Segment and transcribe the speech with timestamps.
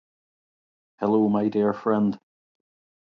[0.99, 2.19] Hello my dear friend